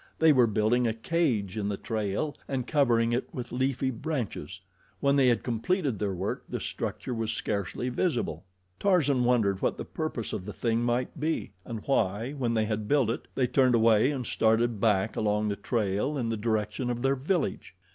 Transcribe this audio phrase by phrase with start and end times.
[0.17, 4.59] They were building a cage in the trail and covering it with leafy branches.
[4.99, 8.43] When they had completed their work the structure was scarcely visible.
[8.79, 12.87] Tarzan wondered what the purpose of the thing might be, and why, when they had
[12.87, 17.03] built it, they turned away and started back along the trail in the direction of
[17.03, 17.75] their village.